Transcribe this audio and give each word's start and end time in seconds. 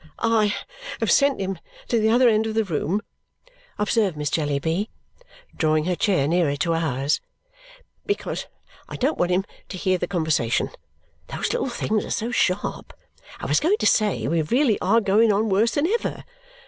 "I 0.17 0.55
have 0.99 1.11
sent 1.11 1.39
him 1.39 1.59
to 1.87 1.99
the 1.99 2.09
other 2.09 2.27
end 2.27 2.47
of 2.47 2.55
the 2.55 2.63
room," 2.63 3.03
observed 3.77 4.17
Miss 4.17 4.31
Jellyby, 4.31 4.89
drawing 5.55 5.85
her 5.85 5.95
chair 5.95 6.27
nearer 6.27 6.55
ours, 6.73 7.21
"because 8.07 8.47
I 8.89 8.95
don't 8.95 9.19
want 9.19 9.29
him 9.29 9.45
to 9.69 9.77
hear 9.77 9.99
the 9.99 10.07
conversation. 10.07 10.71
Those 11.27 11.53
little 11.53 11.69
things 11.69 12.03
are 12.03 12.09
so 12.09 12.31
sharp! 12.31 12.93
I 13.39 13.45
was 13.45 13.59
going 13.59 13.77
to 13.77 13.85
say, 13.85 14.27
we 14.27 14.41
really 14.41 14.81
are 14.81 15.01
going 15.01 15.31
on 15.31 15.49
worse 15.49 15.73
than 15.75 15.85
ever. 15.85 16.23